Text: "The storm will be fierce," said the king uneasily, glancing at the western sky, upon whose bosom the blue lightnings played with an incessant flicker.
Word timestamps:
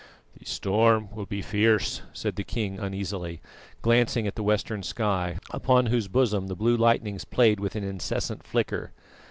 "The 0.35 0.45
storm 0.45 1.09
will 1.13 1.27
be 1.27 1.43
fierce," 1.43 2.01
said 2.11 2.35
the 2.35 2.43
king 2.43 2.79
uneasily, 2.79 3.39
glancing 3.83 4.25
at 4.25 4.33
the 4.33 4.41
western 4.41 4.81
sky, 4.81 5.37
upon 5.51 5.85
whose 5.93 6.07
bosom 6.07 6.47
the 6.47 6.55
blue 6.55 6.75
lightnings 6.75 7.23
played 7.23 7.59
with 7.59 7.75
an 7.75 7.83
incessant 7.83 8.41
flicker. 8.41 8.93